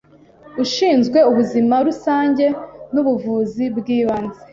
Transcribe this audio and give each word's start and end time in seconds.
ushinzwe 0.63 1.19
ubuzima 1.31 1.75
rusange 1.87 2.45
n’ubuvuzi 2.93 3.63
bw’ibanze, 3.77 4.39